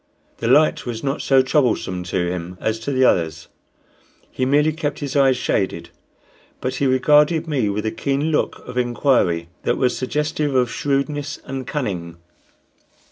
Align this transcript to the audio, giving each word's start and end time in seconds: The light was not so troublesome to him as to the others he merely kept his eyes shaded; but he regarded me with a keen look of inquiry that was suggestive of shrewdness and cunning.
The 0.37 0.47
light 0.47 0.87
was 0.87 1.03
not 1.03 1.21
so 1.21 1.43
troublesome 1.43 2.01
to 2.05 2.27
him 2.27 2.57
as 2.59 2.79
to 2.79 2.91
the 2.91 3.05
others 3.05 3.49
he 4.31 4.45
merely 4.47 4.73
kept 4.73 4.97
his 4.97 5.15
eyes 5.15 5.37
shaded; 5.37 5.91
but 6.59 6.77
he 6.77 6.87
regarded 6.87 7.45
me 7.47 7.69
with 7.69 7.85
a 7.85 7.91
keen 7.91 8.31
look 8.31 8.67
of 8.67 8.79
inquiry 8.79 9.49
that 9.61 9.77
was 9.77 9.95
suggestive 9.95 10.55
of 10.55 10.71
shrewdness 10.71 11.37
and 11.45 11.67
cunning. 11.67 12.17